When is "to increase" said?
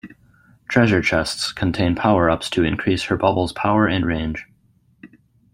2.49-3.03